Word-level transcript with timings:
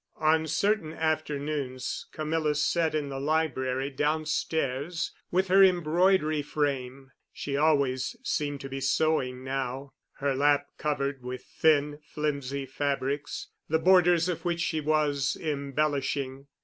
On 0.17 0.47
certain 0.47 0.93
afternoons 0.93 2.07
Camilla 2.11 2.55
sat 2.55 2.95
in 2.95 3.09
the 3.09 3.19
library 3.19 3.91
downstairs 3.91 5.11
with 5.29 5.47
her 5.47 5.63
embroidery 5.63 6.41
frame 6.41 7.11
(she 7.31 7.55
always 7.55 8.15
seemed 8.23 8.61
to 8.61 8.67
be 8.69 8.79
sewing 8.79 9.43
now), 9.43 9.93
her 10.13 10.33
lap 10.33 10.69
covered 10.79 11.21
with 11.21 11.43
thin, 11.43 11.99
flimsy 12.03 12.65
fabrics, 12.65 13.49
the 13.69 13.77
borders 13.77 14.27
of 14.27 14.43
which 14.43 14.61
she 14.61 14.81
was 14.81 15.37
embellishing. 15.39 16.47